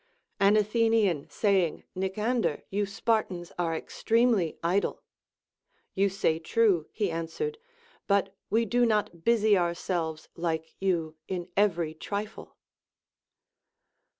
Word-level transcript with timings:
An 0.39 0.55
Athe 0.55 0.89
nian 0.89 1.29
saying, 1.31 1.83
Nicander, 1.93 2.63
you 2.71 2.87
Spartans 2.87 3.51
are 3.59 3.75
extremely 3.75 4.57
idle; 4.63 5.03
You 5.93 6.09
say 6.09 6.39
true, 6.39 6.87
he 6.91 7.11
answered, 7.11 7.59
but 8.07 8.35
we 8.49 8.65
do 8.65 8.83
not 8.83 9.23
busy 9.23 9.55
ourselves 9.55 10.27
like 10.35 10.73
you 10.79 11.17
in 11.27 11.49
every 11.55 11.93
trifle. 11.93 12.57